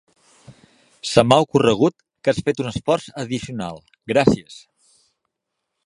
Se 1.09 1.23
m"ha 1.23 1.37
ocorregut 1.43 1.95
que 2.23 2.33
has 2.33 2.41
fet 2.47 2.63
un 2.65 2.71
esforç 2.73 3.13
addicional. 3.25 3.79
Gràcies! 4.15 4.61